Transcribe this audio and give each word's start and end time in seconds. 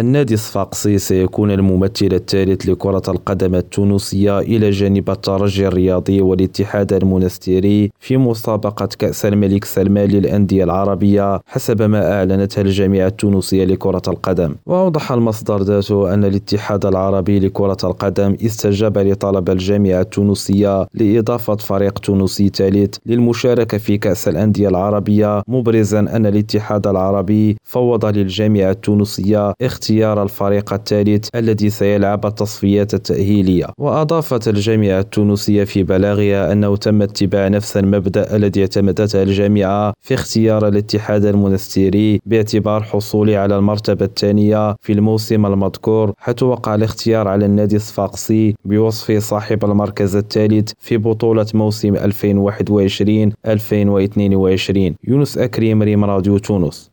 النادي 0.00 0.34
الصفاقسي 0.34 0.98
سيكون 0.98 1.50
الممثل 1.50 2.08
الثالث 2.12 2.68
لكرة 2.68 3.02
القدم 3.08 3.54
التونسية 3.54 4.38
إلى 4.38 4.70
جانب 4.70 5.10
الترجي 5.10 5.66
الرياضي 5.66 6.20
والاتحاد 6.20 6.92
المنستيري 6.92 7.90
في 8.00 8.16
مسابقة 8.16 8.88
كأس 8.98 9.26
الملك 9.26 9.64
سلمان 9.64 10.08
للأندية 10.08 10.64
العربية 10.64 11.40
حسب 11.46 11.82
ما 11.82 12.12
أعلنتها 12.12 12.62
الجامعة 12.62 13.06
التونسية 13.06 13.64
لكرة 13.64 14.02
القدم. 14.08 14.54
وأوضح 14.66 15.12
المصدر 15.12 15.62
ذاته 15.62 16.14
أن 16.14 16.24
الاتحاد 16.24 16.86
العربي 16.86 17.38
لكرة 17.38 17.76
القدم 17.84 18.36
استجاب 18.46 18.98
لطلب 18.98 19.50
الجامعة 19.50 20.00
التونسية 20.00 20.86
لإضافة 20.94 21.56
فريق 21.56 21.98
تونسي 21.98 22.48
ثالث 22.48 22.94
للمشاركة 23.06 23.78
في 23.78 23.98
كأس 23.98 24.28
الأندية 24.28 24.68
العربية 24.68 25.42
مبرزا 25.48 26.00
أن 26.00 26.26
الاتحاد 26.26 26.86
العربي 26.86 27.56
فوض 27.64 28.04
للجامعة 28.04 28.70
التونسية 28.70 29.54
اختيار 29.86 30.22
الفريق 30.22 30.72
الثالث 30.72 31.28
الذي 31.34 31.70
سيلعب 31.70 32.26
التصفيات 32.26 32.94
التأهيلية. 32.94 33.66
وأضافت 33.78 34.48
الجامعة 34.48 35.00
التونسية 35.00 35.64
في 35.64 35.82
بلاغها 35.82 36.52
أنه 36.52 36.76
تم 36.76 37.02
اتباع 37.02 37.48
نفس 37.48 37.76
المبدأ 37.76 38.36
الذي 38.36 38.60
اعتمدته 38.60 39.22
الجامعة 39.22 39.92
في 40.00 40.14
اختيار 40.14 40.68
الاتحاد 40.68 41.24
المنستيري 41.24 42.20
باعتبار 42.26 42.82
حصوله 42.82 43.38
على 43.38 43.56
المرتبة 43.56 44.04
الثانية 44.04 44.76
في 44.82 44.92
الموسم 44.92 45.46
المذكور 45.46 46.12
حيث 46.18 46.42
وقع 46.42 46.74
الاختيار 46.74 47.28
على 47.28 47.46
النادي 47.46 47.76
الصفاقسي 47.76 48.54
بوصفه 48.64 49.18
صاحب 49.18 49.64
المركز 49.64 50.16
الثالث 50.16 50.72
في 50.78 50.96
بطولة 50.96 51.46
موسم 51.54 51.96
2021-2022 51.96 51.98
يونس 55.08 55.38
أكريم 55.38 55.82
ريم 55.82 56.04
راديو 56.04 56.38
تونس. 56.38 56.84